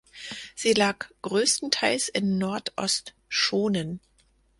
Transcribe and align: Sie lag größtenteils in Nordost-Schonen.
Sie 0.55 0.73
lag 0.73 1.05
größtenteils 1.21 2.09
in 2.09 2.39
Nordost-Schonen. 2.39 3.99